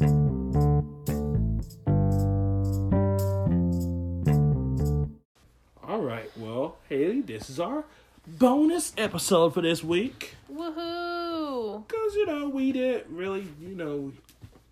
[0.00, 0.06] All
[6.00, 7.84] right, well, Haley, this is our
[8.26, 10.36] bonus episode for this week.
[10.50, 11.86] Woohoo!
[11.86, 14.12] Because, you know, we did really, you know,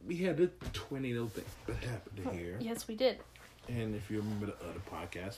[0.06, 2.56] we had the tornado thing that happened here.
[2.58, 3.19] Yes, we did.
[3.69, 5.37] And if you remember the other podcast,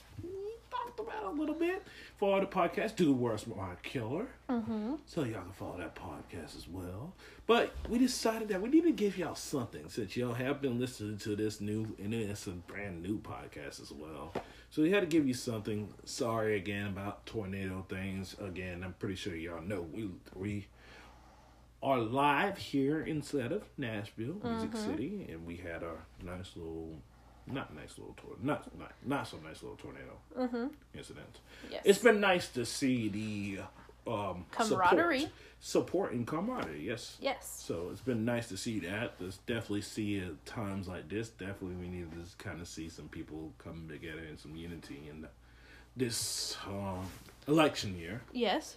[0.90, 1.82] talked about a little bit.
[2.16, 2.96] For all the podcast.
[2.96, 4.26] Do Worst My Killer.
[4.48, 4.94] Mm-hmm.
[5.06, 7.14] So y'all can follow that podcast as well.
[7.46, 11.18] But we decided that we need to give y'all something since y'all have been listening
[11.18, 14.32] to this new and it's a brand new podcast as well.
[14.70, 15.92] So we had to give you something.
[16.04, 18.36] Sorry again about tornado things.
[18.40, 20.66] Again, I'm pretty sure y'all know we we
[21.82, 27.00] are live here instead of Nashville, Music City, and we had our nice little
[27.46, 30.66] not nice little tor not not not so nice little tornado Mm-hmm.
[30.96, 31.38] incident.
[31.70, 31.82] Yes.
[31.84, 33.62] It's been nice to see the
[34.10, 35.20] um Camaraderie.
[35.20, 36.82] support, support and camaraderie.
[36.86, 37.16] Yes.
[37.20, 37.62] Yes.
[37.66, 39.14] So it's been nice to see that.
[39.20, 41.28] Let's definitely see at times like this.
[41.28, 45.26] Definitely, we need to kind of see some people coming together in some unity in
[45.96, 47.04] this um,
[47.48, 48.22] election year.
[48.32, 48.76] Yes.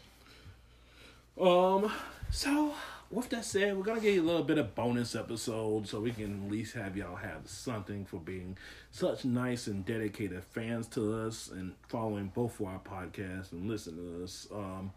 [1.40, 1.92] Um.
[2.32, 2.74] So
[3.14, 6.12] with that said, we're gonna give you a little bit of bonus episode so we
[6.12, 8.58] can at least have y'all have something for being
[8.92, 13.98] such nice and dedicated fans to us and following both of our podcasts and listening
[14.18, 14.48] to us.
[14.52, 14.92] Um.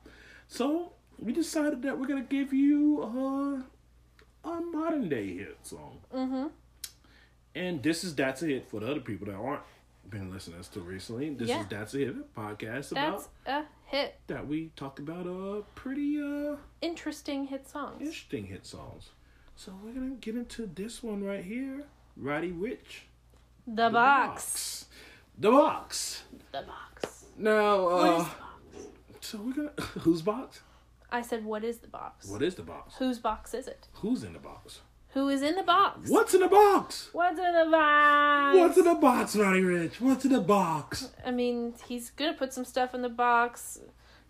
[0.49, 3.03] So we decided that we're gonna give you
[4.45, 6.47] uh, a modern day hit song, Mm-hmm.
[7.55, 9.63] and this is that's a hit for the other people that aren't
[10.11, 11.31] been listening to recently.
[11.31, 11.61] This Yeah.
[11.63, 14.19] is that's a hit podcast about That's a hit.
[14.27, 18.01] that we talk about uh pretty uh Interesting hit songs.
[18.01, 19.11] interesting hit songs.
[19.57, 21.85] So we're gonna get into this one right here,
[22.17, 23.03] Roddy Ricch.
[23.67, 24.87] The, box.
[25.39, 26.23] The box.
[26.53, 27.25] The box.
[27.37, 29.27] Now, uh, is the box?
[29.27, 29.71] so we're gonna
[30.01, 30.61] whose box?
[31.11, 32.27] I said, what is the box?
[32.29, 32.95] What is the box?
[32.97, 33.89] Whose box is it?
[33.95, 34.81] Who's in the box?
[35.17, 36.11] Who is in the box?
[36.11, 37.09] What's in the box?
[37.15, 38.59] What's in the box?
[38.59, 39.99] What's in the box, Roddy Ricch?
[39.99, 41.09] What's in the box?
[41.25, 43.79] I mean, he's gonna put some stuff in the box.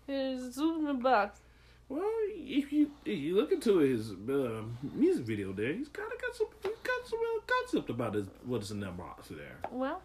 [0.05, 1.41] Who's in the box?
[1.89, 4.61] Well, if you if you look into his uh,
[4.93, 8.27] music video there, he's kind of got some he's got some real concept about his
[8.45, 9.57] what's in that box there.
[9.69, 10.01] Well,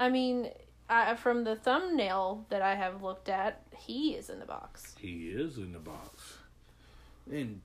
[0.00, 0.48] I mean,
[0.88, 4.96] I, from the thumbnail that I have looked at, he is in the box.
[4.98, 6.38] He is in the box.
[7.30, 7.60] And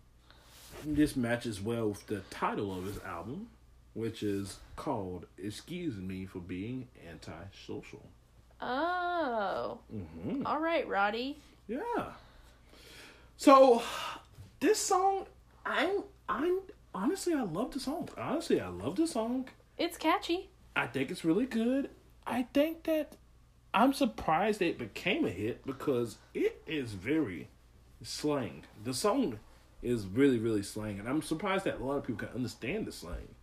[0.85, 3.47] this matches well with the title of his album,
[3.93, 8.03] which is called Excuse Me for Being Antisocial.
[8.61, 11.37] Oh, hmm all right, Roddy.
[11.67, 12.13] Yeah.
[13.37, 13.81] So,
[14.59, 15.25] this song,
[15.65, 16.59] I'm, I'm,
[16.93, 18.09] honestly, I love the song.
[18.17, 19.49] Honestly, I love the song.
[19.77, 20.49] It's catchy.
[20.75, 21.89] I think it's really good.
[22.25, 23.17] I think that
[23.73, 27.49] I'm surprised it became a hit because it is very
[28.01, 28.63] slang.
[28.83, 29.39] The song
[29.83, 32.91] is really, really slang, and I'm surprised that a lot of people can understand the
[32.91, 33.35] slang.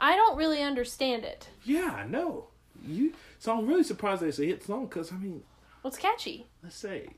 [0.00, 1.48] I don't really understand it.
[1.64, 2.48] Yeah, I know.
[2.86, 5.42] You so I'm really surprised that it's a hit song because I mean,
[5.82, 6.46] What's catchy?
[6.62, 7.08] let's say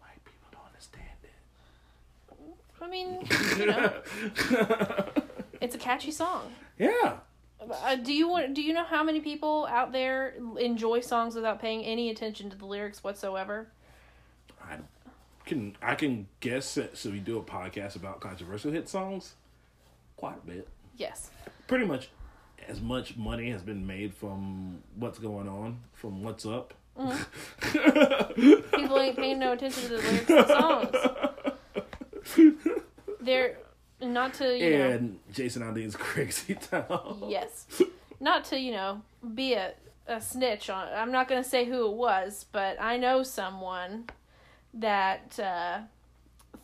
[0.00, 1.30] white people don't understand it.
[2.80, 3.26] I mean,
[3.58, 3.92] you know,
[5.60, 6.52] it's a catchy song.
[6.78, 7.18] Yeah,
[7.60, 8.54] Uh, do you want?
[8.54, 12.56] Do you know how many people out there enjoy songs without paying any attention to
[12.56, 13.72] the lyrics whatsoever?
[15.46, 16.96] Can I can guess that.
[16.96, 19.34] So we do a podcast about controversial hit songs,
[20.16, 20.68] quite a bit.
[20.96, 21.30] Yes.
[21.66, 22.10] pretty much
[22.68, 28.76] as much money has been made from what's going on from what's up mm-hmm.
[28.76, 30.94] People ain't paying no attention to the lyrics of the songs.
[33.20, 33.56] They're
[34.02, 34.90] not to you know.
[34.90, 37.66] and jason aldean's crazy town Yes.
[38.22, 39.00] Not to, you know,
[39.34, 39.72] be a,
[40.06, 44.04] a snitch on I'm not going to say who it was, but I know someone
[44.74, 45.80] that uh,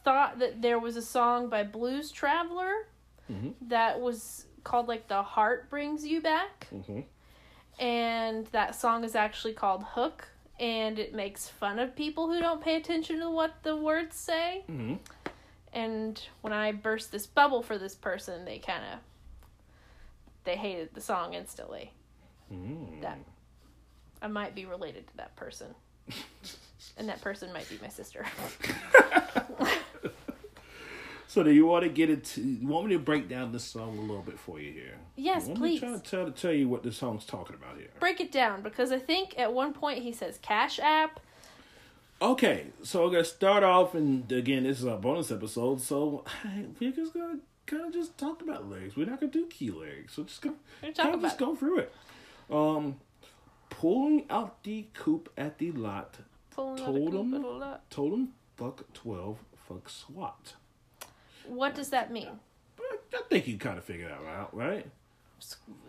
[0.05, 2.87] thought that there was a song by Blues Traveler
[3.31, 3.55] Mhm.
[3.62, 6.69] that was called like The Heart Brings You Back.
[6.72, 7.05] Mhm.
[7.78, 10.28] And that song is actually called Hook.
[10.59, 14.62] And it makes fun of people who don't pay attention to what the words say.
[14.67, 14.94] hmm
[15.73, 19.00] And when I burst this bubble for this person, they kind of
[20.44, 21.93] they hated the song instantly.
[22.50, 23.19] mm That
[24.23, 25.75] I might be related to that person,
[26.96, 28.25] and that person might be my sister.
[31.26, 33.98] so do you want to get into you want me to break down this song
[33.98, 34.94] a little bit for you here?
[35.16, 35.81] Yes, me please.
[35.81, 37.88] try to tell, tell you what this song's talking about here?
[38.00, 41.20] Break it down because I think at one point he says Cash App.
[42.22, 46.25] okay so we're gonna start off and again this is our bonus episode so
[46.81, 48.96] we're just gonna kind of just talk about lyrics.
[48.96, 51.54] We're not gonna do key lyrics we're just gonna We're kind of just about go
[51.56, 51.92] through it.
[52.50, 52.96] Um
[53.69, 56.16] pulling out the coop at the lot
[56.56, 57.91] pulling out a told coop him- at a lot.
[57.91, 59.38] told him fuck 12
[59.69, 60.55] fuck swat
[61.47, 62.41] What does that mean?
[62.81, 64.87] I think you kind of figured that out, right?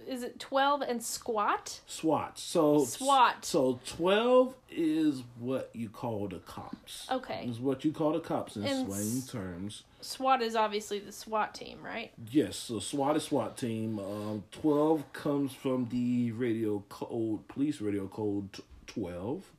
[0.05, 1.79] Is it 12 and squat?
[1.87, 2.37] SWAT.
[2.37, 3.43] So SWAT.
[3.45, 7.07] So twelve is what you call the cops.
[7.11, 7.45] Okay.
[7.49, 9.83] Is what you call the cops in And slang terms.
[10.01, 12.11] SWAT is obviously the SWAT team, right?
[12.29, 12.57] Yes.
[12.57, 13.99] So SWAT is SWAT team.
[13.99, 18.49] Um, twelve comes from the radio code, police radio code
[18.85, 19.51] twelve.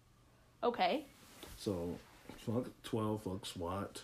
[0.62, 1.04] Okay.
[1.56, 1.96] So
[2.38, 4.02] fuck twelve, fuck SWAT,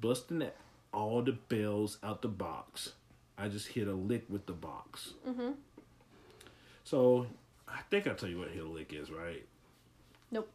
[0.00, 0.44] busting
[0.92, 2.92] all the bells out the box.
[3.38, 5.14] I just hit a lick with the box.
[5.26, 5.54] Mhm.
[6.84, 7.26] So
[7.68, 9.44] I think I'll tell you what hit a lick is, right?
[10.30, 10.48] Nope.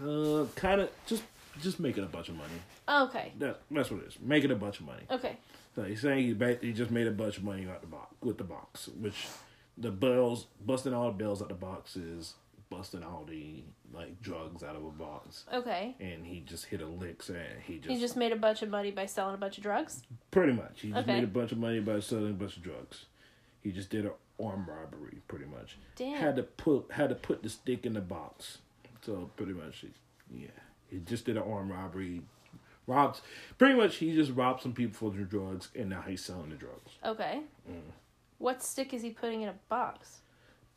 [0.00, 1.22] Uh, kind of just
[1.60, 2.48] just making a bunch of money.
[2.88, 3.32] Okay.
[3.38, 4.18] That, that's what it is.
[4.20, 5.02] Making a bunch of money.
[5.10, 5.36] Okay.
[5.74, 8.14] So he's saying he, ba- he just made a bunch of money out the box
[8.22, 9.26] with the box, which
[9.78, 12.34] the bells busting all the bells out the box is
[12.70, 15.96] busting all the like drugs out of a box, Okay.
[16.00, 18.70] and he just hit a lick saying he just, He just made a bunch of
[18.70, 20.02] money by selling a bunch of drugs.
[20.30, 21.14] pretty much he just Okay.
[21.16, 23.06] made a bunch of money by selling a bunch of drugs.
[23.62, 24.12] He just did an
[24.42, 25.76] armed robbery, pretty much.
[25.96, 26.16] Damn.
[26.18, 28.58] Had to put had to put the stick in the box,
[29.02, 29.84] so pretty much,
[30.32, 30.46] yeah,
[30.88, 32.22] he just did an armed robbery.
[32.86, 33.20] Robs
[33.58, 36.56] pretty much, he just robbed some people for the drugs, and now he's selling the
[36.56, 36.92] drugs.
[37.04, 37.40] Okay.
[37.70, 37.80] Mm.
[38.38, 40.20] What stick is he putting in a box?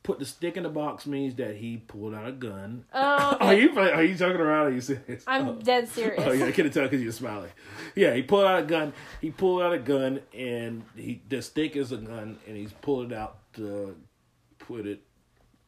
[0.03, 2.83] Put the stick in the box means that he pulled out a gun.
[2.93, 4.65] Oh, Are you are you joking around?
[4.65, 5.23] Or are you serious?
[5.25, 5.53] I'm oh.
[5.55, 6.21] dead serious.
[6.25, 7.51] Oh yeah, I couldn't tell because you're smiling.
[7.95, 8.91] Yeah, he pulled out a gun.
[9.21, 13.13] He pulled out a gun, and he the stick is a gun, and he's pulled
[13.13, 13.95] it out to
[14.59, 15.03] put it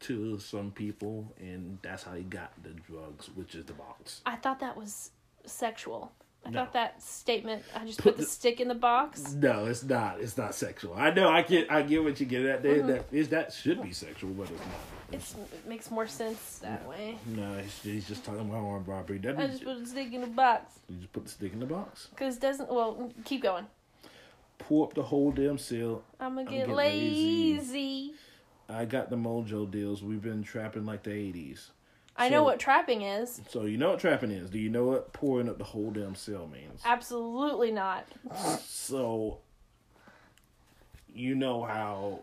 [0.02, 4.22] to some people, and that's how he got the drugs, which is the box.
[4.26, 5.12] I thought that was
[5.46, 6.12] sexual.
[6.46, 6.60] I No.
[6.60, 7.64] thought that statement.
[7.76, 9.34] I just Put the stick in the box.
[9.34, 10.20] No, it's not.
[10.22, 10.94] It's not sexual.
[10.96, 11.30] I know.
[11.30, 11.72] I get.
[11.72, 12.84] I get what you get at there.
[12.84, 14.70] That is that should be sexual, but it's not.
[15.12, 17.18] It's, it makes more sense that way.
[17.28, 19.20] No, he's, he's just talking about armed robbery.
[19.20, 21.60] That I just put the stick in the box you just put the stick in
[21.60, 22.08] the box.
[22.10, 22.70] because doesn't.
[22.72, 23.66] Well, keep going.
[24.58, 26.04] Pull up the whole damn seal.
[26.20, 27.56] I'm gonna I'm get lazy.
[27.58, 28.14] lazy.
[28.70, 30.02] I got the mojo deals.
[30.02, 31.72] We've been trapping like the eighties.
[32.18, 33.42] I know what trapping is.
[33.50, 34.50] So you know what trapping is.
[34.50, 36.82] Do you know what pouring up the whole damn cell means?
[36.86, 38.06] Absolutely not.
[38.62, 39.40] So
[41.14, 42.22] you know how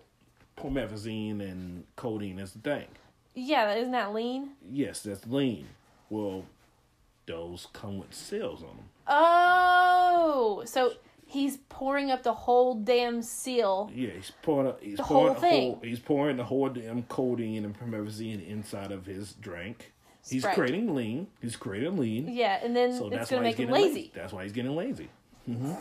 [0.56, 2.86] promethazine and codeine is the thing.
[3.34, 4.50] Yeah, isn't that lean?
[4.70, 5.68] Yes, that's lean.
[6.10, 6.44] Well,
[7.26, 8.88] those come with cells on them.
[9.06, 10.94] Oh, so
[11.32, 13.90] he's pouring up the whole damn seal.
[13.94, 14.68] Yeah, he's pouring.
[14.68, 15.80] up- He's The pouring whole thing.
[15.82, 19.92] he's pouring the whole damn codeine and promethazine inside of his drink.
[20.28, 21.26] He's creating lean.
[21.40, 22.28] He's creating lean.
[22.28, 24.12] Yeah, and then So it's that's gonna why make he's him getting lazy.
[24.14, 25.08] That's why he's getting lazy.
[25.46, 25.72] hmm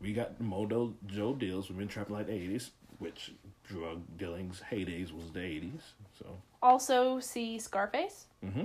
[0.00, 1.68] We got Modo Joe deals.
[1.68, 2.70] We've been trapping like the eighties,
[3.00, 3.32] which
[3.66, 5.80] drug dealing's heydays was the eighties.
[6.18, 6.26] So
[6.62, 8.26] Also, see Scarface.
[8.44, 8.64] Mm hmm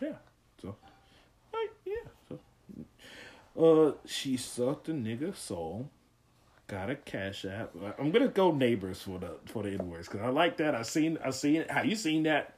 [0.00, 0.12] yeah.
[0.62, 0.74] So
[1.52, 1.94] right, yeah.
[2.28, 2.38] So
[3.58, 5.90] uh, she sucked a nigga soul.
[6.66, 7.72] Got a cash app.
[7.98, 10.74] I'm gonna go neighbors for the for the N words because I like that.
[10.74, 11.64] I seen I seen.
[11.68, 12.54] How you seen that?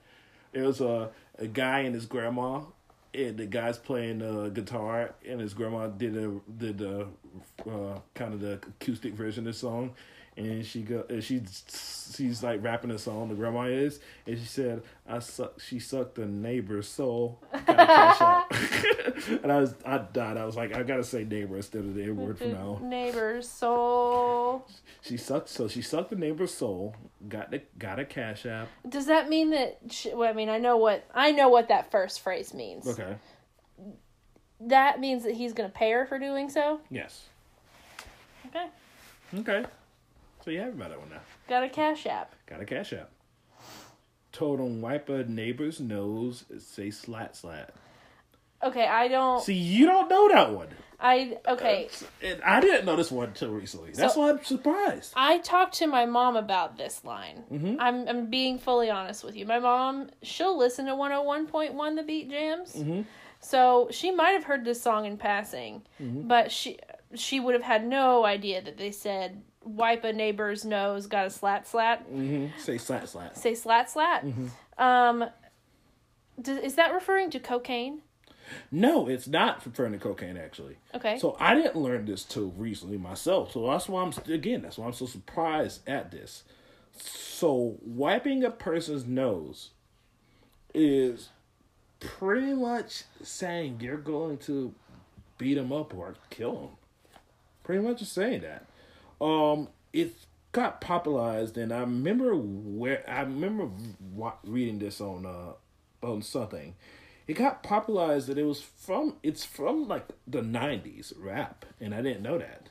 [0.53, 2.63] It was a a guy and his grandma,
[3.13, 7.09] and the guy's playing uh, guitar, and his grandma did a did the
[7.69, 9.95] uh, kind of the acoustic version of the song,
[10.37, 11.65] and she go and she's
[12.15, 13.29] she's like rapping the song.
[13.29, 17.41] The grandma is, and she said, "I suck." She sucked the neighbor's soul.
[17.53, 18.55] Got a cash app.
[19.43, 20.37] and I was I died.
[20.37, 22.79] I was like, I gotta say neighbor instead of the N word from now.
[22.83, 22.89] on.
[22.91, 24.67] Neighbor's soul.
[25.03, 25.49] She sucked.
[25.49, 26.95] So she sucked the neighbor's soul.
[27.29, 28.69] Got the got a cash app.
[28.89, 29.79] Does that mean that?
[29.91, 32.87] She, well, I mean, I know what I know what that first phrase means.
[32.87, 33.17] Okay.
[34.61, 36.81] That means that he's gonna pay her for doing so.
[36.91, 37.27] Yes.
[38.47, 38.67] Okay,
[39.39, 39.65] Okay.
[40.47, 41.19] So you have about that one now.
[41.49, 42.33] got a cash app.
[42.47, 43.11] Got a cash app.
[44.31, 46.45] Told him wipe a neighbor's nose.
[46.61, 47.75] Say slat slat.
[48.63, 49.43] Okay, I don't.
[49.43, 50.69] See, you don't know that one.
[51.01, 51.89] I okay.
[52.23, 53.91] And I didn't know this one until recently.
[53.91, 55.15] That's So- why I'm surprised.
[55.17, 57.43] I talked to my mom about this line.
[57.53, 57.77] Mhm.
[57.81, 59.47] I'm I'm being fully honest with you.
[59.47, 62.73] My mom, she'll listen to 101.1 The Beat Jams.
[62.77, 63.05] Mhm.
[63.41, 66.29] So she might have heard this song in passing, Mm-hmm.
[66.29, 66.79] but she
[67.17, 71.31] she would have had no idea that they said wipe a neighbor's nose, got a
[71.31, 72.01] slat slat.
[72.03, 73.37] hmm Say slat slat.
[73.37, 74.25] Say slat slat.
[74.25, 74.83] Mm-hmm.
[74.83, 75.29] Um
[76.41, 78.03] d is that referring to cocaine?
[78.71, 80.77] No, it's not referring to cocaine actually.
[80.95, 81.19] Okay.
[81.19, 83.53] So I didn't learn this till recently myself.
[83.53, 84.63] So that's why I'm again.
[84.63, 86.45] That's why I'm so surprised at this.
[86.99, 89.71] So wiping a person's nose
[90.73, 91.31] is
[92.01, 94.75] pretty much saying you're going to
[95.39, 96.71] beat them up or kill them.
[97.65, 98.67] Pretty much just saying that.
[99.21, 100.15] Um, it
[100.53, 103.71] got popularized, and I remember where I remember
[104.45, 105.53] reading this on uh
[106.07, 106.75] on something.
[107.27, 112.03] It got popularized that it was from it's from like the '90s rap, and I
[112.03, 112.71] didn't know that.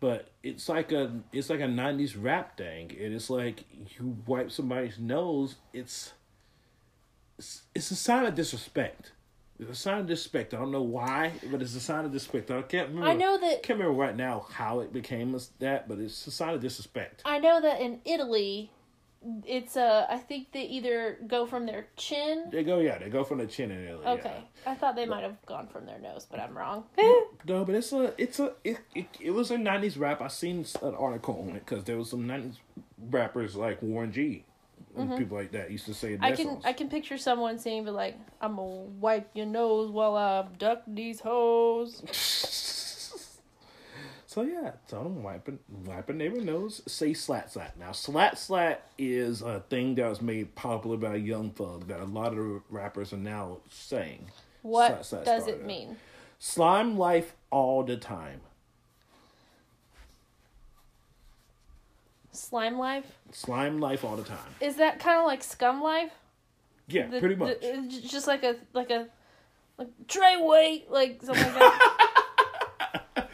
[0.00, 2.90] but it's like a it's like a '90s rap thing.
[3.00, 3.64] And it's like
[3.98, 5.56] you wipe somebody's nose.
[5.72, 6.12] It's
[7.38, 9.12] it's, it's a sign of disrespect.
[9.58, 10.52] It's a sign of disrespect.
[10.52, 12.50] I don't know why, but it's a sign of disrespect.
[12.50, 13.08] I can't remember.
[13.08, 16.30] I know that can't remember right now how it became as that, but it's a
[16.30, 17.22] sign of disrespect.
[17.24, 18.70] I know that in Italy,
[19.46, 20.06] it's a.
[20.10, 22.44] I think they either go from their chin.
[22.50, 24.06] They go, yeah, they go from the chin in Italy.
[24.06, 26.84] Okay, I thought they might have gone from their nose, but I'm wrong.
[26.98, 30.20] No, but it's a, it's a, it, it, it was a '90s rap.
[30.20, 32.56] I seen an article on it because there was some '90s
[33.10, 34.44] rappers like Warren G,
[34.96, 36.14] and people like that used to say.
[36.14, 36.24] Mm-hmm.
[36.24, 36.64] I can songs.
[36.64, 38.68] I can picture someone saying, "But like, I'm gonna
[39.00, 42.72] wipe your nose while I abduct these hoes."
[44.36, 46.82] So yeah, tell them wiping wiping neighbor nose.
[46.86, 47.78] Say slat slat.
[47.78, 52.04] Now slat slat is a thing that was made popular by Young Thug that a
[52.04, 54.30] lot of rappers are now saying.
[54.60, 55.96] What Slat slat does started it mean?
[56.38, 58.42] Slime life all the time.
[62.36, 63.06] Slime life?
[63.32, 64.38] Slime life all the time.
[64.60, 66.12] Is that kind of like scum life?
[66.88, 67.56] Yeah, The- pretty much.
[67.56, 69.08] Uh, it's just like a like a
[69.78, 72.02] like Treyway, like something like that.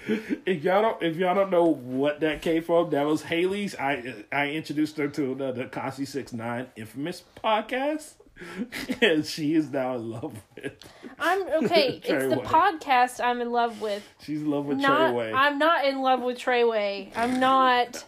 [0.47, 3.77] if y'all don't if y'all don't know what that came from, that was Haley's.
[3.77, 8.15] I I introduced her to the the Kasi Six Nine infamous podcast,
[9.01, 10.73] and she is now in love with.
[11.19, 11.97] I'm okay.
[11.99, 14.03] it's Tray the podcast I'm in love with.
[14.21, 15.33] She's in love with Not Treyway.
[15.35, 17.13] I'm not in love with Treyway.
[17.17, 18.05] I'm not.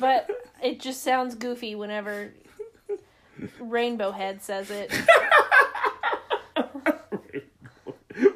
[0.00, 0.28] But
[0.62, 2.32] it just sounds goofy whenever
[3.60, 4.92] Rainbow Head says it.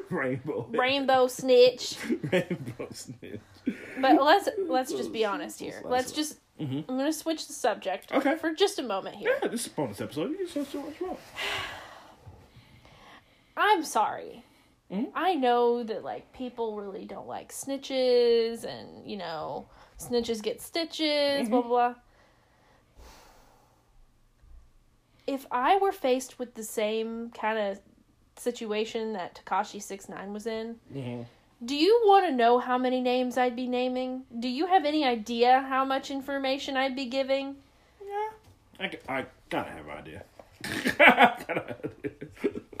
[0.09, 0.67] Rainbow.
[0.69, 1.95] Rainbow snitch.
[2.31, 3.39] Rainbow snitch.
[3.99, 5.81] But let's let's just be honest here.
[5.83, 8.35] Let's just I'm gonna switch the subject Okay.
[8.37, 9.35] for just a moment here.
[9.41, 10.31] Yeah, this is a bonus episode.
[10.31, 11.17] You can say so much wrong.
[13.57, 14.43] I'm sorry.
[14.91, 15.11] Mhm.
[15.15, 19.65] I know that like people really don't like snitches and you know
[20.01, 21.95] snitches get stitches, blah blah blah.
[25.27, 27.79] If I were faced with the same kind of
[28.37, 31.21] situation that Tekashi Six Nine was in, Mm-hmm.
[31.65, 34.23] do you want to know how many names I'd be naming?
[34.39, 37.55] Do you have any idea how much information I'd be giving?
[38.05, 38.29] Yeah,
[38.79, 39.29] I, an idea.
[39.49, 40.23] Gotta have an idea.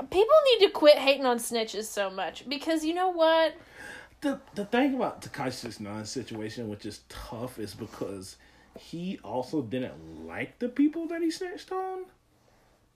[0.09, 3.53] People need to quit hating on snitches so much because you know what?
[4.21, 8.37] The the thing about Tekashi Six Nine situation, which is tough, is because
[8.79, 12.05] he also didn't like the people that he snitched on.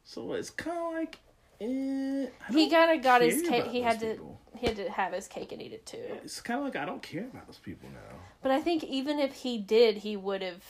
[0.04, 1.18] So it's kind of like,
[1.60, 3.66] eh, He kind of got his cake.
[3.66, 4.38] He had those to.
[4.58, 5.98] He had to have his cake and eat it too.
[6.24, 8.18] It's kind of like I don't care about those people now.
[8.44, 10.64] But I think even if he did, he would have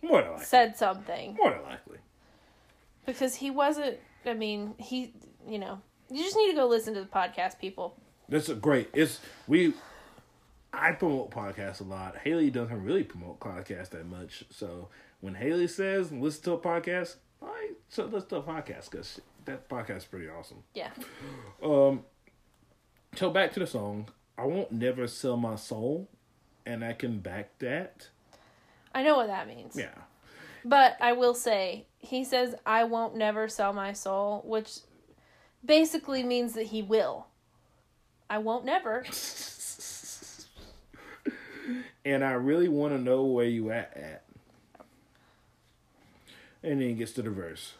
[0.00, 0.46] More than likely.
[0.46, 1.98] said something More than likely.
[3.04, 3.98] because he wasn't.
[4.24, 5.12] I mean, he.
[5.46, 7.96] You know, you just need to go listen to the podcast, people.
[8.28, 8.90] That's a great.
[8.94, 9.74] It's we.
[10.78, 12.16] I promote podcasts a lot.
[12.18, 14.44] Haley doesn't really promote podcasts that much.
[14.50, 14.88] So
[15.20, 19.68] when Haley says listen to a podcast, I so listen to a podcast because that
[19.68, 20.62] podcast is pretty awesome.
[20.74, 20.90] Yeah.
[21.62, 22.04] Um,
[23.14, 24.08] so back to the song.
[24.36, 26.08] I won't never sell my soul,
[26.64, 28.08] and I can back that.
[28.94, 29.74] I know what that means.
[29.76, 29.94] Yeah,
[30.64, 34.78] But I will say, he says, I won't never sell my soul, which
[35.64, 37.26] basically means that he will.
[38.30, 39.04] I won't never.
[42.04, 44.24] and I really want to know where you at at.
[46.62, 47.74] And then it gets to the verse.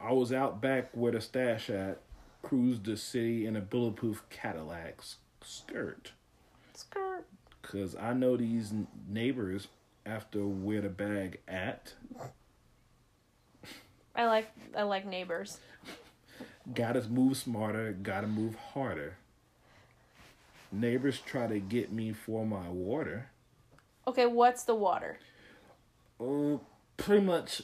[0.00, 2.00] I was out back where the stash at,
[2.42, 5.02] cruised the city in a bulletproof Cadillac
[5.42, 6.12] skirt.
[6.74, 7.26] Skirt.
[7.62, 8.72] Cause I know these
[9.08, 9.68] neighbors
[10.06, 11.94] after where the bag at.
[14.14, 15.58] I like I like neighbors.
[16.74, 19.16] Gotta move smarter, gotta move harder.
[20.70, 23.30] Neighbors try to get me for my water.
[24.08, 25.18] Okay, what's the water?
[26.18, 26.56] Uh,
[26.96, 27.60] pretty much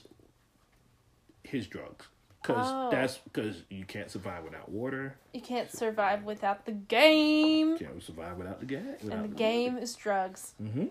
[1.43, 2.07] his drugs.
[2.43, 2.91] Cause Oh.
[2.91, 5.17] that's because you can't survive without water.
[5.33, 7.79] You can't survive without the game.
[7.79, 9.01] Can't survive without the gas.
[9.11, 10.53] And the game is drugs.
[10.59, 10.89] hmm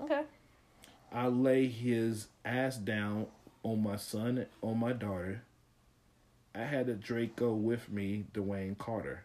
[0.00, 0.22] Okay.
[1.12, 3.28] I lay his ass down
[3.62, 5.42] on my son, on my daughter.
[6.52, 9.22] I had a Draco with me, Dwayne Carter.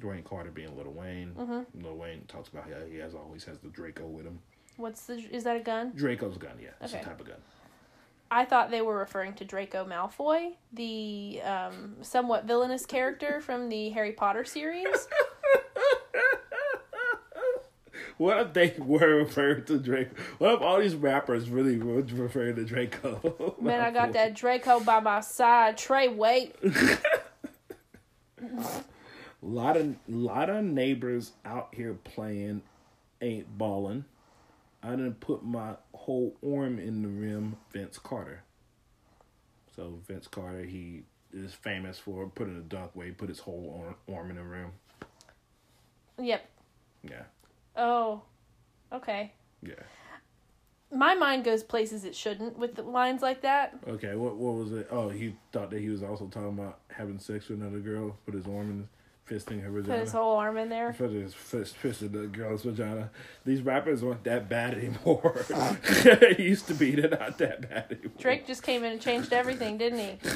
[0.00, 1.34] Dwayne Carter being Little Wayne.
[1.38, 1.66] Mhm.
[1.82, 4.40] Lil Wayne talks about how he has always has the Draco with him.
[4.76, 5.92] What's the is that a gun?
[5.96, 6.68] Draco's gun, yeah.
[6.82, 7.02] It's Okay.
[7.02, 7.36] a type of gun.
[8.30, 13.90] I thought they were referring to Draco Malfoy, the um, somewhat villainous character from the
[13.90, 15.08] Harry Potter series.
[18.18, 20.10] what if they were referring to Draco?
[20.38, 23.54] What if all these rappers really were referring to Draco?
[23.60, 25.76] Man, I got that Draco by my side.
[25.78, 26.54] Trey, wait.
[29.56, 32.62] Lot of lot of neighbors out here playing
[33.20, 34.04] ain't ballin'.
[34.82, 38.42] I didn't put my whole arm in the rim, Vince Carter.
[39.74, 43.82] So Vince Carter, he is famous for putting a dunk where he put his whole
[44.08, 44.72] arm, arm in the rim.
[46.18, 46.48] Yep.
[47.02, 47.22] Yeah,
[47.76, 48.22] Oh.
[48.92, 49.32] Okay.
[49.62, 49.74] yeah.
[50.92, 53.76] My mind goes places it shouldn't with the lines like that.
[53.88, 54.86] Okay, what what was it?
[54.90, 58.34] Oh, he thought that he was also talking about having sex with another girl, put
[58.34, 58.88] his arm in,
[59.28, 60.00] fisting her Put vagina.
[60.00, 60.94] his whole arm in there.
[60.96, 63.10] Put his fist fisted the girl's vagina.
[63.44, 65.44] These rappers aren't that bad anymore.
[65.50, 66.92] it used to be.
[66.92, 68.12] They're not that bad anymore.
[68.18, 70.18] Drake just came in and changed everything, didn't he?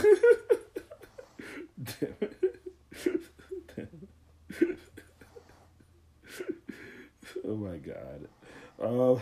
[7.45, 8.29] oh my god.
[8.83, 9.17] Uh,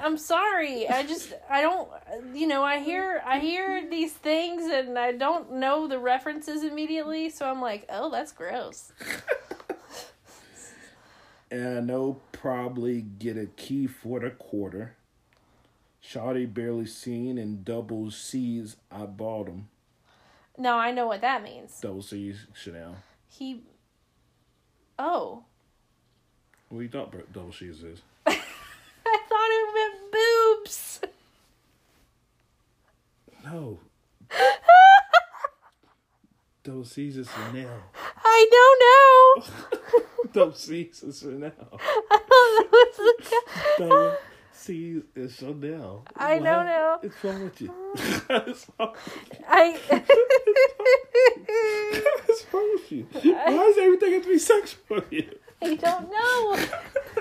[0.00, 0.88] I'm sorry.
[0.88, 1.88] I just I don't
[2.34, 7.30] you know, I hear I hear these things and I don't know the references immediately,
[7.30, 8.92] so I'm like, "Oh, that's gross."
[11.50, 14.96] and I know probably get a key for the quarter.
[16.02, 18.76] Shawty barely seen and double C's.
[18.90, 19.68] I bought him.
[20.56, 21.80] No, I know what that means.
[21.80, 22.96] Double C's Chanel.
[23.28, 23.62] He
[24.98, 25.44] Oh.
[26.68, 28.00] What do you thought double C's is?
[28.26, 28.32] I
[29.28, 31.00] thought it meant boobs.
[33.46, 33.78] No.
[36.64, 37.80] double C's is Chanel.
[38.24, 40.32] I don't know.
[40.32, 41.52] double C's is Chanel.
[42.10, 42.96] I thought that was
[43.78, 44.18] the
[44.52, 46.04] C's is Chanel.
[46.16, 46.44] I What?
[46.44, 46.98] don't know.
[47.00, 47.68] What's wrong with you?
[48.26, 48.94] What's wrong
[49.48, 49.78] I
[52.26, 53.06] What's wrong with you?
[53.12, 55.30] Why does everything have to be sexual with you?
[55.62, 56.56] I don't know.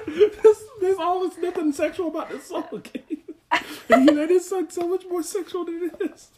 [0.08, 2.63] there's, there's always nothing sexual about this song.
[2.74, 3.14] Uh,
[3.52, 6.30] And you made it sound so much more sexual than it is.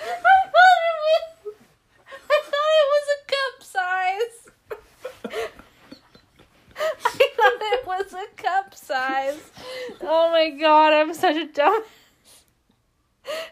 [0.00, 0.04] I
[0.54, 1.54] thought it was,
[2.12, 4.38] I thought it was a cup size.
[6.76, 9.50] I thought it was a cup size.
[10.00, 11.82] Oh my god, I'm such a dumb.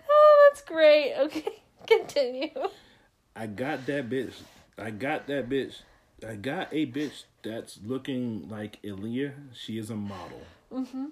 [0.09, 1.15] Oh, that's great.
[1.19, 2.51] Okay, continue.
[3.35, 4.35] I got that bitch.
[4.79, 5.83] I got that bitch.
[6.27, 9.55] I got a bitch that's looking like Aaliyah.
[9.55, 10.43] She is a model.
[10.73, 11.07] Mm-hmm.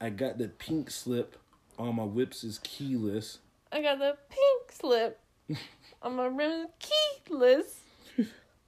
[0.00, 1.36] I got the pink slip
[1.78, 3.38] on my whips is keyless.
[3.72, 5.20] I got the pink slip
[6.02, 7.80] on my rim keyless.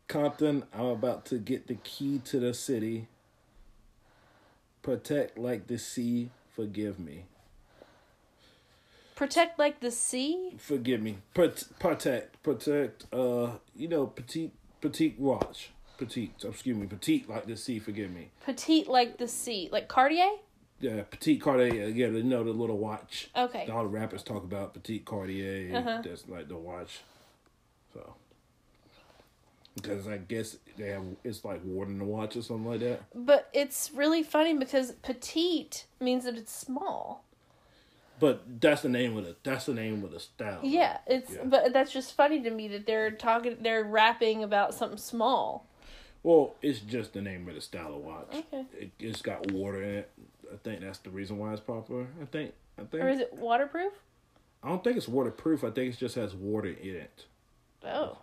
[0.09, 3.09] Compton, I'm about to get the key to the city.
[4.83, 7.25] Protect like the sea, forgive me.
[9.15, 10.55] Protect like the sea.
[10.59, 11.19] Forgive me.
[11.33, 15.71] Prot- protect, protect, uh, you know, petite, petite watch.
[16.07, 18.31] Petite, excuse me, petite like the sea, forgive me.
[18.45, 19.69] Petite like the sea.
[19.71, 20.31] Like Cartier?
[20.81, 23.31] Yeah, petite Cartier, yeah, you know, the little watch.
[23.37, 23.69] Okay.
[23.73, 25.77] All the rappers talk about petite Cartier.
[25.77, 26.03] Uh-huh.
[26.05, 27.03] That's like the watch.
[27.95, 28.15] So.
[29.77, 33.03] Because I guess they have, it's like warding the watch or something like that.
[33.15, 37.25] But it's really funny because petite means that it's small.
[38.19, 40.61] But that's the name of the that's the name of the style.
[40.63, 41.45] Yeah, it's Yeah.
[41.45, 45.67] but that's just funny to me that they're talking they're rapping about something small.
[46.23, 48.29] Well, it's just the name of the style of watch.
[48.35, 48.65] Okay.
[48.79, 50.11] It, it's got water in it.
[50.53, 52.07] I think that's the reason why it's popular.
[52.21, 52.53] I think.
[52.79, 53.03] I think.
[53.03, 53.93] Or is it waterproof?
[54.63, 55.65] I don't think it's waterproof.
[55.65, 57.25] I think it just has water in it.
[57.85, 58.19] Oh.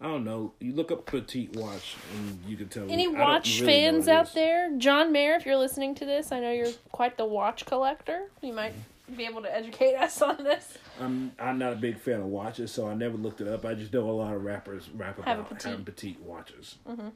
[0.00, 0.52] I don't know.
[0.58, 2.90] You look up petite watch and you can tell.
[2.90, 4.76] Any don't watch really fans out there?
[4.76, 8.28] John Mayer, if you're listening to this, I know you're quite the watch collector.
[8.42, 8.74] You might
[9.16, 10.78] be able to educate us on this.
[11.00, 13.64] I'm I'm not a big fan of watches, so I never looked it up.
[13.64, 15.70] I just know a lot of rappers rap Have a about petite.
[15.70, 16.76] having petite watches.
[16.88, 17.08] Mm-hmm.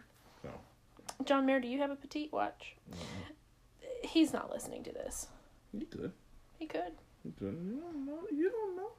[0.43, 0.49] So
[1.25, 2.77] John Mayer, do you have a petite watch?
[4.03, 5.29] He's not listening to this.
[5.77, 6.13] He could.
[6.59, 6.93] He could.
[7.25, 7.55] You could.
[7.67, 8.19] You don't know.
[8.31, 8.91] You don't know.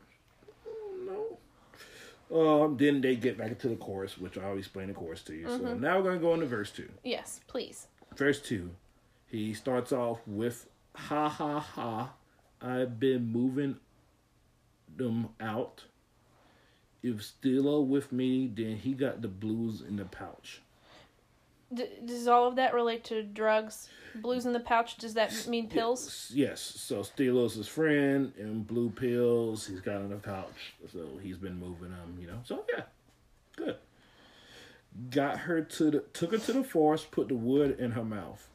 [0.65, 1.37] You don't know.
[2.29, 5.47] Um, then they get back into the chorus, which I'll explain the chorus to you.
[5.47, 5.79] So Mm-hmm.
[5.81, 6.89] now we're gonna go into verse two.
[7.03, 7.87] Yes, please.
[8.15, 8.71] Verse two,
[9.27, 12.13] he starts off with "Ha ha ha."
[12.61, 13.77] I've been moving
[14.95, 15.83] them out.
[17.03, 20.61] If Steelo with me, then he got the blues in the pouch.
[21.73, 23.89] D- does all of that relate to drugs?
[24.15, 24.97] Blues in the pouch?
[24.97, 26.31] Does that mean pills?
[26.33, 26.61] Yes.
[26.61, 30.73] So Steelo's his friend, and blue pills he's got in the pouch.
[30.91, 32.39] So he's been moving them, you know.
[32.43, 32.83] So yeah,
[33.55, 33.75] good.
[35.11, 38.47] Got her to the took her to the forest, put the wood in her mouth.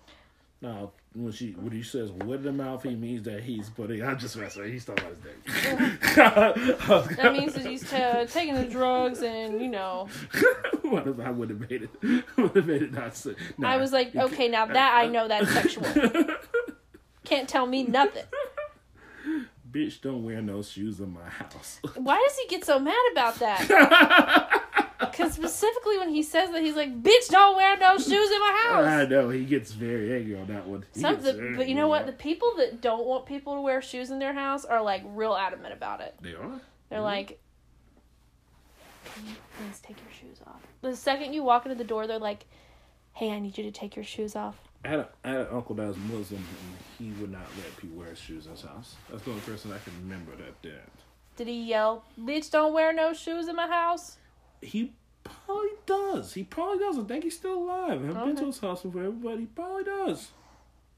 [0.60, 4.02] Now, when she when he says in the mouth, he means that he's putting.
[4.02, 4.72] I'm just messing.
[4.72, 7.16] He's talking about his dick.
[7.16, 10.08] That means that he's ta taking the drugs and, you know.
[10.82, 11.90] what if I would have made it?
[12.36, 13.26] Would have made it not.
[13.58, 15.86] Nah, I was like, okay, now that I know that's sexual.
[17.24, 18.24] Can't tell me nothing.
[19.70, 21.80] Bitch, don't wear no shoes in my house.
[21.94, 24.58] Why does he get so mad about that?
[25.12, 28.58] Because specifically when he says that, he's like, "Bitch, don't wear no shoes in my
[28.66, 30.84] house." I know he gets very angry on that one.
[30.94, 32.06] He Some the, but you know what?
[32.06, 35.34] The people that don't want people to wear shoes in their house are like real
[35.34, 36.14] adamant about it.
[36.20, 36.60] they are.
[36.88, 37.04] They're Mhm.
[37.04, 37.40] like,
[39.04, 42.18] "Can you please take your shoes off?" The second you walk into the door, they're
[42.18, 42.44] like,
[43.14, 45.46] "Hey, I need you to take your shoes off." I had, a, I had an
[45.52, 48.96] uncle that was Muslim, and he would not let people wear shoes in his house.
[49.10, 50.80] That's the only person I can remember that did.
[51.36, 54.18] Did he yell, "Bitch, don't wear no shoes in my house"?
[54.60, 54.92] He
[55.24, 56.34] probably does.
[56.34, 56.98] He probably does.
[56.98, 58.04] I think he's still alive.
[58.04, 60.30] I've been to his house before, but he probably does.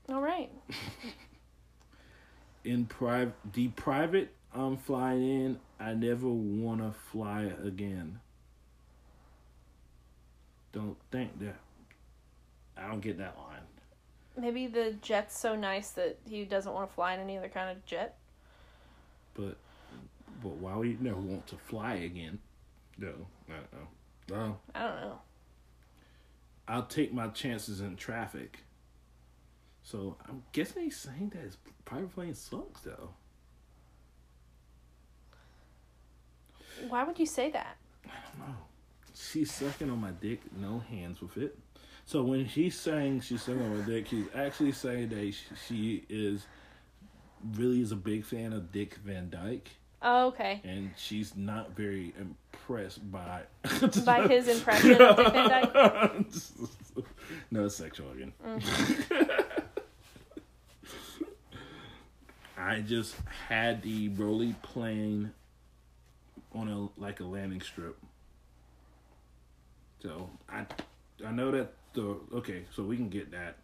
[0.09, 0.51] All right.
[2.65, 8.21] In private, the private I'm flying in, I never want to fly again.
[10.73, 11.57] Don't think that.
[12.77, 13.61] I don't get that line.
[14.37, 17.77] Maybe the jet's so nice that he doesn't want to fly in any other kind
[17.77, 18.17] of jet.
[19.35, 19.57] But,
[20.43, 22.39] but why would you never want to fly again?
[22.99, 23.13] No,
[23.49, 23.89] I don't know.
[24.75, 25.19] I don't know.
[26.67, 28.61] I'll take my chances in traffic.
[29.83, 33.11] So I'm guessing he's saying that his private plane sucks, though.
[36.89, 37.77] Why would you say that?
[38.07, 38.55] I don't know.
[39.15, 41.57] She's sucking on my dick, no hands with it.
[42.07, 46.05] So when she's saying she's sucking on my dick, she's actually saying that she, she
[46.09, 46.47] is
[47.53, 49.71] really is a big fan of Dick Van Dyke,
[50.07, 50.61] Oh, okay.
[50.65, 53.41] and she's not very impressed by
[54.05, 56.27] By his impression of Dick Van Dyke.
[57.51, 58.33] no sexual again.
[62.57, 63.17] I just
[63.49, 65.33] had the Rolly plane
[66.55, 67.97] on a like a landing strip.
[70.03, 70.65] So I
[71.27, 73.57] I know that the okay, so we can get that.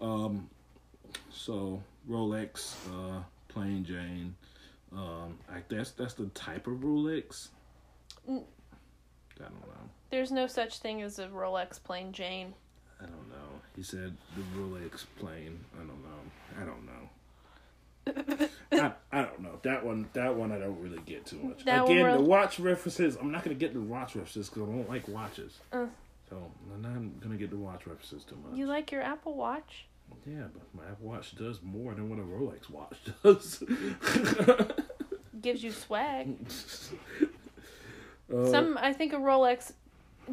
[0.00, 0.48] Um
[1.30, 4.34] so Rolex, uh plain Jane.
[4.96, 7.48] Um I guess that's the type of Rolex.
[8.28, 8.44] Mm.
[9.40, 9.90] I don't know.
[10.10, 12.54] There's no such thing as a Rolex plain Jane.
[13.00, 13.60] I don't know.
[13.74, 15.64] He said the Rolex plain.
[15.74, 16.60] I don't know.
[16.60, 17.08] I don't know.
[18.72, 20.08] I, I don't know that one.
[20.12, 21.64] That one I don't really get too much.
[21.64, 23.16] That one Again, the watch references.
[23.16, 25.58] I'm not gonna get the watch references because I don't like watches.
[25.72, 25.86] Uh.
[26.28, 28.56] So I'm not gonna get the watch references too much.
[28.56, 29.86] You like your Apple Watch?
[30.26, 33.62] Yeah, but my Apple Watch does more than what a Rolex watch does.
[35.40, 36.36] Gives you swag.
[38.32, 39.72] Uh, Some I think a Rolex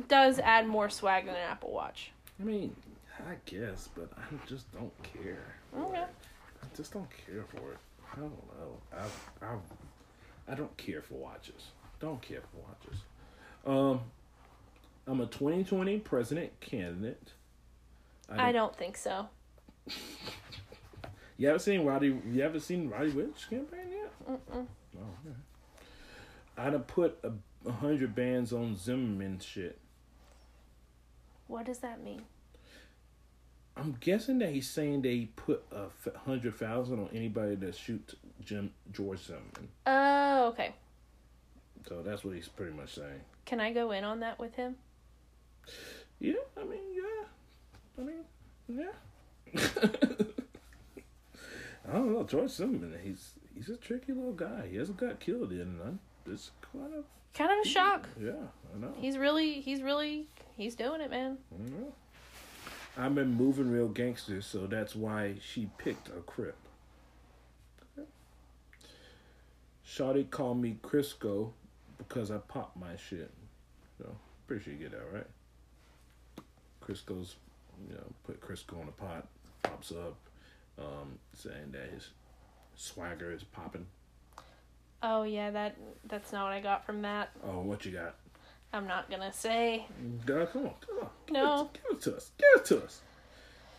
[0.08, 2.12] does add more swag than an Apple Watch.
[2.40, 2.74] I mean,
[3.28, 5.56] I guess, but I just don't care.
[5.78, 5.98] Okay.
[6.04, 7.78] I just don't care for it.
[8.14, 8.78] I don't know.
[9.42, 9.56] I I
[10.52, 11.72] I don't care for watches.
[12.00, 13.02] Don't care for watches.
[13.66, 14.02] Um,
[15.06, 17.34] I'm a 2020 president candidate.
[18.30, 19.28] I don't think so.
[21.38, 22.08] You haven't seen Roddy?
[22.30, 24.30] You haven't seen Roddy Ricch campaign yet?
[24.30, 24.68] Mm-mm.
[24.98, 25.36] Oh, okay.
[26.58, 27.32] I'd have put a,
[27.68, 29.78] a hundred bands on Zimmerman shit.
[31.48, 32.24] What does that mean?
[33.78, 38.16] I'm guessing that he's saying they put a f- hundred thousand on anybody that shoots
[38.44, 39.70] Jim George Zimmerman.
[39.88, 40.74] Oh, okay.
[41.88, 43.22] So that's what he's pretty much saying.
[43.46, 44.76] Can I go in on that with him?
[46.20, 47.26] Yeah, I mean, yeah,
[47.98, 48.24] I mean,
[48.68, 48.92] yeah.
[51.88, 52.94] I don't know, George Zimmerman.
[53.04, 54.68] He's he's a tricky little guy.
[54.70, 56.00] He hasn't got killed yet, and I'm,
[56.32, 58.08] it's kind of Kind of a shock.
[58.20, 58.32] yeah.
[58.76, 58.94] I know.
[59.00, 61.38] He's really, he's really, he's doing it, man.
[61.54, 61.94] I know.
[62.98, 66.56] I've been moving real gangsters, so that's why she picked a crip.
[69.88, 71.52] Shawty called me Crisco
[71.98, 73.32] because I popped my shit.
[73.98, 74.16] So
[74.48, 75.28] pretty sure you get that right.
[76.84, 77.36] Crisco's,
[77.88, 79.28] you know, put Crisco in a pot,
[79.70, 80.18] pops up,
[80.78, 82.10] um, saying that his
[82.76, 83.86] swagger is popping.
[85.02, 85.78] Oh yeah, that
[86.08, 87.30] that's not what I got from that.
[87.46, 88.16] Oh, what you got?
[88.74, 89.86] I'm not gonna say.
[90.26, 91.10] God, come on, come on.
[91.28, 91.62] Give No.
[91.62, 92.32] it, give it to us.
[92.38, 93.02] Give it to us.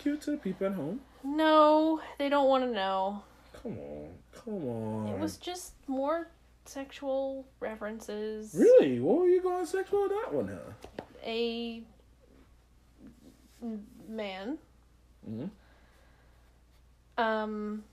[0.02, 1.00] Give it to the people at home.
[1.22, 3.22] No, they don't want to know.
[3.62, 5.08] Come on, come on.
[5.08, 6.28] It was just more
[6.64, 8.54] sexual references.
[8.58, 8.98] Really?
[9.00, 11.04] What were you going sexual with that one, huh?
[11.24, 11.82] A
[14.08, 14.56] man
[15.28, 15.46] Mm-hmm.
[17.20, 17.84] Um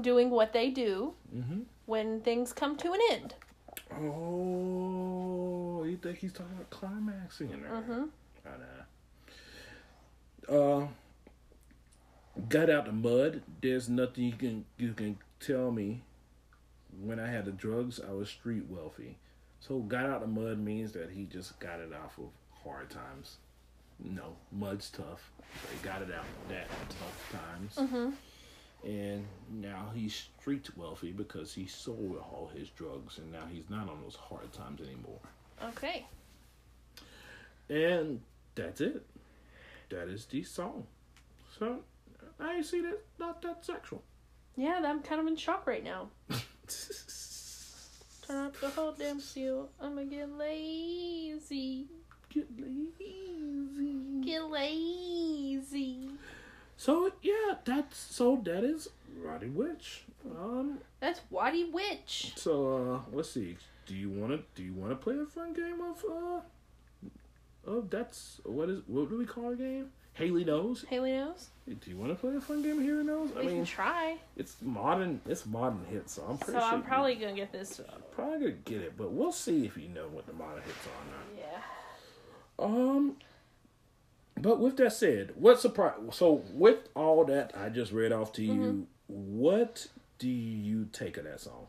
[0.00, 1.60] doing what they do Mm-hmm.
[1.86, 3.34] when things come to an end.
[3.98, 7.70] Oh, you think he's talking about climaxing there?
[7.70, 8.04] Mm-hmm.
[8.46, 8.50] Oh,
[10.48, 10.84] nah.
[10.84, 10.88] Uh,
[12.48, 13.42] got out the mud.
[13.60, 16.02] There's nothing you can you can tell me.
[17.02, 19.18] When I had the drugs, I was street wealthy.
[19.60, 22.30] So got out the mud means that he just got it off of
[22.64, 23.36] hard times.
[23.98, 25.30] No, mud's tough.
[25.62, 27.74] So he got it out of that tough times.
[27.76, 28.10] Mm-hmm.
[28.88, 33.88] And now he's street wealthy because he sold all his drugs, and now he's not
[33.88, 35.18] on those hard times anymore.
[35.64, 36.06] Okay.
[37.68, 38.20] And
[38.54, 39.04] that's it.
[39.88, 40.86] That is the song.
[41.58, 41.80] So
[42.38, 44.02] I see that not that sexual.
[44.56, 46.08] Yeah, I'm kind of in shock right now.
[48.26, 49.68] Turn up the whole damn seal.
[49.80, 51.86] I'ma get lazy.
[52.32, 54.20] Get lazy.
[54.24, 56.10] Get lazy.
[56.76, 58.88] So yeah, that's so that is
[59.22, 60.04] Roddy Witch.
[60.28, 60.78] Um.
[61.00, 62.32] That's Waddy Witch.
[62.36, 63.56] So uh, let's see.
[63.86, 67.88] Do you want to do you want to play a fun game of uh of
[67.90, 69.90] that's what is what do we call a game?
[70.14, 70.84] Haley knows.
[70.88, 71.50] Haley knows.
[71.68, 73.30] Do you want to play a fun game of Haley knows?
[73.38, 74.16] I mean, try.
[74.36, 75.20] it's modern.
[75.26, 76.74] It's modern hits, so I'm pretty So sure.
[76.74, 77.80] I'm probably gonna get this.
[78.12, 81.38] probably gonna get it, but we'll see if you know what the modern hits are
[81.38, 81.58] Yeah.
[82.58, 83.16] Um,
[84.40, 85.94] but with that said, what surprise?
[86.12, 88.82] So with all that I just read off to you, Mm-hmm.
[89.08, 89.86] what
[90.18, 91.66] do you take of that song?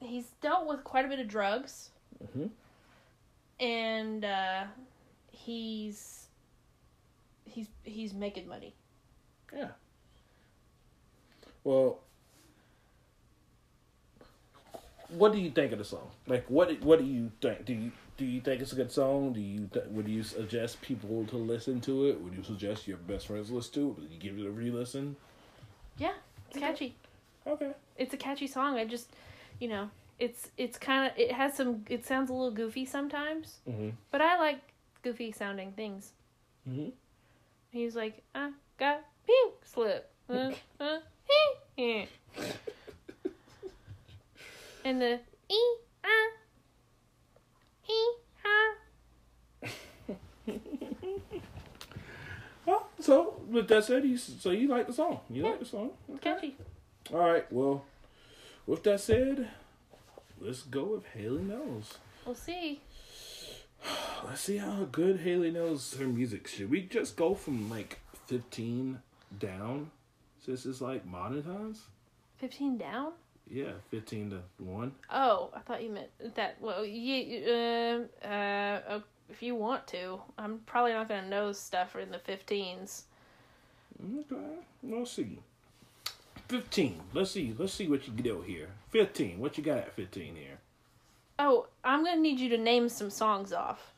[0.00, 1.90] He's dealt with quite a bit of drugs.
[2.22, 2.46] mm-hmm.
[3.60, 4.64] And uh,
[5.30, 6.26] he's
[7.44, 8.74] he's he's making money.
[9.54, 9.68] Yeah.
[11.62, 12.00] Well,
[15.14, 16.10] what do you think of the song?
[16.26, 17.64] Like, what what do you think?
[17.64, 19.32] Do you do you think it's a good song?
[19.32, 22.20] Do you th- would you suggest people to listen to it?
[22.20, 23.98] Would you suggest your best friends listen to it?
[24.00, 25.16] Would you give it a re-listen?
[25.98, 26.12] Yeah,
[26.50, 26.94] it's catchy.
[27.46, 27.72] Okay.
[27.96, 28.76] It's a catchy song.
[28.76, 29.08] I just,
[29.58, 31.84] you know, it's it's kind of it has some.
[31.88, 33.90] It sounds a little goofy sometimes, Mm-hmm.
[34.10, 34.60] but I like
[35.02, 36.12] goofy sounding things.
[36.68, 36.90] Mm-hmm.
[37.70, 40.10] He's like, I got pink slip.
[40.26, 42.08] Uh, uh, hee, hee.
[44.84, 45.60] And the e
[46.04, 46.30] ah
[47.88, 48.00] e
[48.44, 48.74] ah.
[52.66, 55.20] Well, so with that said, you so you like the song?
[55.28, 55.90] You like the song?
[56.14, 56.32] Okay.
[56.32, 56.56] Catchy.
[57.12, 57.50] All right.
[57.52, 57.84] Well,
[58.66, 59.50] with that said,
[60.40, 61.98] let's go with Haley knows.
[62.24, 62.80] We'll see.
[64.26, 66.48] Let's see how good Haley knows her music.
[66.48, 69.00] Should we just go from like fifteen
[69.38, 69.90] down,
[70.40, 71.82] since it's like modern times?
[72.38, 73.12] Fifteen down.
[73.50, 74.92] Yeah, fifteen to one.
[75.10, 76.56] Oh, I thought you meant that.
[76.60, 82.10] Well, you, uh, uh, if you want to, I'm probably not gonna know stuff in
[82.10, 83.02] the 15s.
[84.20, 84.36] Okay,
[84.82, 85.38] we'll see.
[86.48, 87.00] Fifteen.
[87.12, 87.54] Let's see.
[87.56, 88.68] Let's see what you do here.
[88.90, 89.38] Fifteen.
[89.38, 90.58] What you got at fifteen here?
[91.38, 93.92] Oh, I'm gonna need you to name some songs off.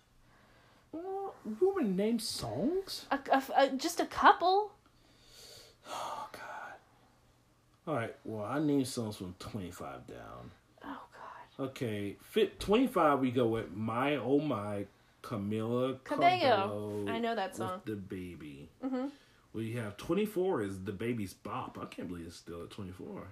[0.92, 3.06] Well, you want to name songs?
[3.10, 4.72] A, a, a- just a couple.
[7.86, 8.14] All right.
[8.24, 10.50] Well, I need songs from twenty-five down.
[10.84, 10.98] Oh
[11.58, 11.66] God.
[11.66, 13.20] Okay, fit twenty-five.
[13.20, 14.86] We go with my oh my
[15.22, 17.02] Camila Cabello.
[17.04, 17.80] Cabello I know that song.
[17.84, 18.68] the baby.
[18.84, 19.10] Mhm.
[19.52, 21.78] We have twenty-four is the baby's bop.
[21.80, 23.28] I can't believe it's still at twenty-four.